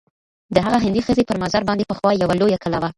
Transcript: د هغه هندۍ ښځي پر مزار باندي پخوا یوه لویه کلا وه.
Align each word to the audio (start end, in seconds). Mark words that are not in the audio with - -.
د 0.55 0.57
هغه 0.65 0.77
هندۍ 0.83 1.01
ښځي 1.07 1.23
پر 1.29 1.37
مزار 1.43 1.63
باندي 1.69 1.85
پخوا 1.89 2.11
یوه 2.13 2.35
لویه 2.39 2.61
کلا 2.63 2.77
وه. 2.79 2.89